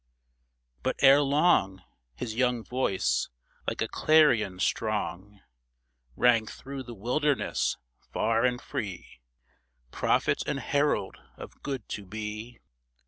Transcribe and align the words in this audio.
But 0.81 0.95
erelong 1.03 1.83
His 2.15 2.33
young 2.33 2.63
voice, 2.63 3.29
like 3.67 3.83
a 3.83 3.87
clarion 3.87 4.57
strong, 4.57 5.41
Rang 6.15 6.47
through 6.47 6.81
the 6.81 6.95
wilderness 6.95 7.77
far 8.11 8.43
and 8.43 8.59
free, 8.59 9.21
Prophet 9.91 10.41
and 10.47 10.59
herald 10.59 11.17
of 11.37 11.61
good 11.61 11.87
to 11.89 12.03
be 12.07 12.57